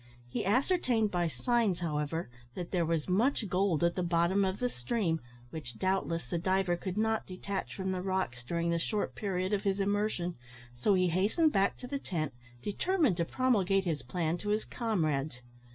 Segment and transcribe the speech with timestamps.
[0.27, 4.67] He ascertained by signs, however, that there was much gold at the bottom of the
[4.67, 9.53] stream, which, doubtless, the diver could not detach from the rocks during the short period
[9.53, 10.33] of his immersion,
[10.75, 12.33] so he hastened back to the tent,
[12.63, 15.35] determined to promulgate his plan to his comrades.